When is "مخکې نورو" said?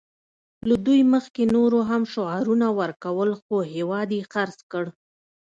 1.13-1.79